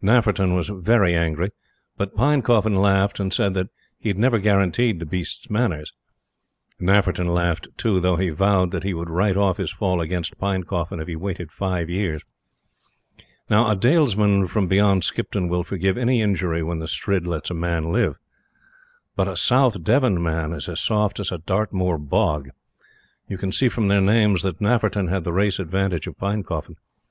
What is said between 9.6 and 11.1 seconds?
fall against Pinecoffin if